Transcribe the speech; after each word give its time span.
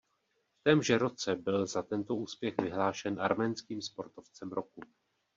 V 0.59 0.63
témže 0.63 0.97
roce 0.97 1.35
byl 1.35 1.67
za 1.67 1.81
tento 1.83 2.15
úspěch 2.15 2.53
vyhlášen 2.61 3.21
arménským 3.21 3.81
sportovcem 3.81 4.49
roku. 4.51 4.81